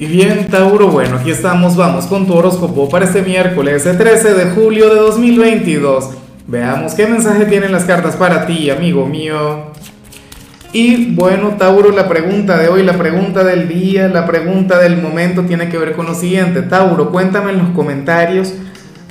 Y 0.00 0.06
bien, 0.06 0.46
Tauro, 0.46 0.86
bueno, 0.86 1.16
aquí 1.16 1.32
estamos, 1.32 1.74
vamos 1.74 2.06
con 2.06 2.24
tu 2.24 2.32
horóscopo 2.34 2.88
para 2.88 3.04
este 3.04 3.20
miércoles, 3.20 3.84
el 3.84 3.98
13 3.98 4.34
de 4.34 4.44
julio 4.52 4.94
de 4.94 5.00
2022. 5.00 6.10
Veamos 6.46 6.94
qué 6.94 7.08
mensaje 7.08 7.46
tienen 7.46 7.72
las 7.72 7.82
cartas 7.82 8.14
para 8.14 8.46
ti, 8.46 8.70
amigo 8.70 9.06
mío. 9.06 9.72
Y 10.72 11.16
bueno, 11.16 11.56
Tauro, 11.58 11.90
la 11.90 12.08
pregunta 12.08 12.58
de 12.58 12.68
hoy, 12.68 12.84
la 12.84 12.92
pregunta 12.92 13.42
del 13.42 13.66
día, 13.66 14.06
la 14.06 14.24
pregunta 14.24 14.78
del 14.78 15.02
momento 15.02 15.42
tiene 15.42 15.68
que 15.68 15.78
ver 15.78 15.94
con 15.94 16.06
lo 16.06 16.14
siguiente. 16.14 16.62
Tauro, 16.62 17.10
cuéntame 17.10 17.50
en 17.50 17.58
los 17.58 17.70
comentarios 17.70 18.54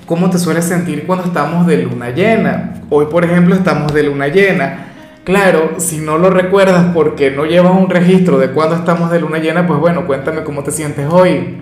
cómo 0.05 0.29
te 0.29 0.37
sueles 0.37 0.63
sentir 0.63 1.05
cuando 1.05 1.25
estamos 1.25 1.67
de 1.67 1.83
luna 1.83 2.11
llena. 2.11 2.75
Hoy, 2.89 3.07
por 3.07 3.25
ejemplo, 3.25 3.55
estamos 3.55 3.93
de 3.93 4.03
luna 4.03 4.29
llena. 4.29 4.93
Claro, 5.27 5.71
si 5.75 5.97
no 5.97 6.17
lo 6.17 6.29
recuerdas 6.29 6.91
porque 6.93 7.31
no 7.31 7.43
llevas 7.43 7.73
un 7.77 7.89
registro 7.89 8.39
de 8.39 8.51
cuándo 8.51 8.77
estamos 8.77 9.11
de 9.11 9.19
luna 9.19 9.39
llena, 9.39 9.67
pues 9.67 9.77
bueno, 9.77 10.07
cuéntame 10.07 10.45
cómo 10.45 10.63
te 10.63 10.71
sientes 10.71 11.05
hoy, 11.11 11.57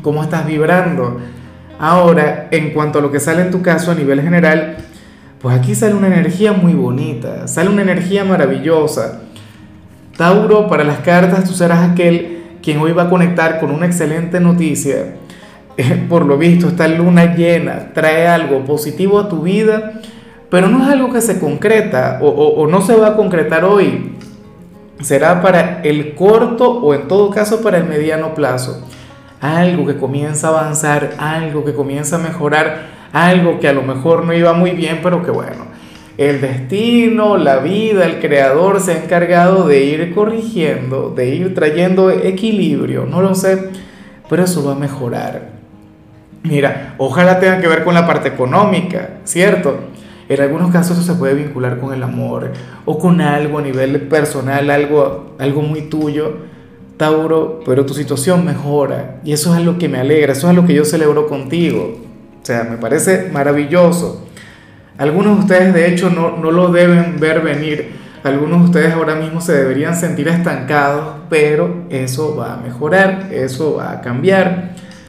cómo 0.00 0.22
estás 0.22 0.46
vibrando. 0.46 1.20
Ahora, 1.78 2.48
en 2.50 2.70
cuanto 2.70 2.98
a 2.98 3.02
lo 3.02 3.12
que 3.12 3.20
sale 3.20 3.42
en 3.42 3.50
tu 3.50 3.60
caso 3.60 3.90
a 3.90 3.94
nivel 3.94 4.22
general, 4.22 4.78
pues 5.42 5.54
aquí 5.54 5.74
sale 5.74 5.92
una 5.92 6.06
energía 6.06 6.54
muy 6.54 6.72
bonita, 6.72 7.46
sale 7.46 7.68
una 7.68 7.82
energía 7.82 8.24
maravillosa. 8.24 9.20
Tauro, 10.16 10.66
para 10.66 10.82
las 10.82 11.00
cartas 11.00 11.44
tú 11.44 11.52
serás 11.52 11.90
aquel 11.90 12.56
quien 12.62 12.78
hoy 12.78 12.92
va 12.92 13.02
a 13.02 13.10
conectar 13.10 13.60
con 13.60 13.70
una 13.70 13.84
excelente 13.84 14.40
noticia. 14.40 15.16
Por 16.08 16.24
lo 16.24 16.38
visto, 16.38 16.68
esta 16.68 16.88
luna 16.88 17.34
llena 17.34 17.92
trae 17.92 18.28
algo 18.28 18.64
positivo 18.64 19.20
a 19.20 19.28
tu 19.28 19.42
vida 19.42 20.00
pero 20.52 20.68
no 20.68 20.82
es 20.82 20.90
algo 20.90 21.10
que 21.10 21.22
se 21.22 21.40
concreta 21.40 22.18
o, 22.20 22.66
no 22.66 22.82
se 22.82 22.94
va 22.94 23.06
a 23.06 23.16
concretar 23.16 23.64
hoy. 23.64 24.12
Será 25.00 25.40
para 25.40 25.80
el 25.82 26.14
corto 26.14 26.70
o 26.70 26.92
en 26.92 27.08
todo 27.08 27.30
caso 27.30 27.62
para 27.62 27.78
el 27.78 27.84
mediano 27.84 28.34
plazo. 28.34 28.86
Algo 29.40 29.86
que 29.86 29.96
comienza 29.96 30.48
a 30.48 30.50
avanzar, 30.50 31.14
algo 31.16 31.64
que 31.64 31.72
comienza 31.72 32.16
a 32.16 32.18
mejorar, 32.18 32.82
algo 33.14 33.60
que 33.60 33.68
a 33.68 33.72
lo 33.72 33.80
mejor 33.80 34.26
no 34.26 34.34
iba 34.34 34.52
muy 34.52 34.72
bien, 34.72 35.00
pero 35.02 35.22
que 35.22 35.30
bueno, 35.30 35.68
el 36.18 36.42
destino, 36.42 37.38
la 37.38 37.56
vida, 37.56 38.04
el 38.04 38.20
creador 38.20 38.78
se 38.80 38.92
ha 38.92 39.02
encargado 39.04 39.66
de 39.66 39.84
ir 39.84 40.14
corrigiendo, 40.14 41.14
de 41.16 41.34
ir 41.34 41.54
trayendo 41.54 42.10
equilibrio, 42.10 43.06
no 43.06 43.22
lo 43.22 43.34
sé, 43.34 43.70
pero 44.28 44.44
eso 44.44 44.62
va 44.62 44.72
a 44.72 44.78
mejorar. 44.78 45.48
Mira, 46.42 46.94
ojalá 46.98 47.40
tenga 47.40 47.58
que 47.58 47.68
ver 47.68 47.84
con 47.84 47.94
la 47.94 48.06
parte 48.06 48.28
económica, 48.28 49.12
¿cierto? 49.24 49.92
En 50.32 50.40
algunos 50.40 50.70
casos 50.70 50.96
eso 50.96 51.12
se 51.12 51.18
puede 51.18 51.34
vincular 51.34 51.78
con 51.78 51.92
el 51.92 52.02
amor 52.02 52.52
o 52.84 52.98
con 52.98 53.20
algo 53.20 53.58
a 53.58 53.62
nivel 53.62 54.00
personal, 54.02 54.70
algo, 54.70 55.34
algo 55.38 55.62
muy 55.62 55.82
tuyo, 55.82 56.36
Tauro, 56.96 57.60
pero 57.66 57.84
tu 57.84 57.94
situación 57.94 58.44
mejora 58.44 59.20
y 59.24 59.32
eso 59.32 59.52
es 59.52 59.58
algo 59.58 59.78
que 59.78 59.88
me 59.88 59.98
alegra, 59.98 60.32
eso 60.32 60.48
es 60.48 60.56
lo 60.56 60.64
que 60.64 60.74
yo 60.74 60.84
celebro 60.84 61.26
contigo. 61.26 61.98
O 62.42 62.46
sea, 62.46 62.64
me 62.64 62.76
parece 62.76 63.28
maravilloso. 63.32 64.26
Algunos 64.98 65.36
de 65.36 65.42
ustedes 65.42 65.74
de 65.74 65.88
hecho 65.88 66.10
no, 66.10 66.36
no 66.36 66.50
lo 66.50 66.68
deben 66.72 67.18
ver 67.20 67.40
venir. 67.40 67.92
Algunos 68.24 68.60
de 68.60 68.64
ustedes 68.66 68.92
ahora 68.94 69.16
mismo 69.16 69.40
se 69.40 69.52
deberían 69.52 69.96
sentir 69.96 70.28
estancados, 70.28 71.16
pero 71.28 71.84
eso 71.90 72.36
va 72.36 72.54
a 72.54 72.56
mejorar, 72.56 73.28
eso 73.32 73.76
va 73.76 73.92
a 73.92 74.00
cambiar. 74.00 74.76